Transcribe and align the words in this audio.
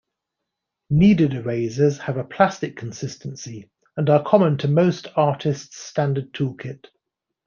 Kneaded 0.89 1.35
erasers 1.35 1.99
have 1.99 2.17
a 2.17 2.23
plastic 2.23 2.75
consistency 2.75 3.69
and 3.95 4.09
are 4.09 4.23
common 4.23 4.57
to 4.57 4.67
most 4.67 5.05
artists' 5.15 5.77
standard 5.77 6.33
toolkit. 6.33 6.87